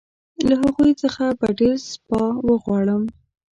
له 0.47 0.55
هغوی 0.63 0.91
څخه 1.03 1.23
به 1.39 1.47
ډېر 1.59 1.75
سپاه 1.91 2.31
وغواړم. 2.47 3.03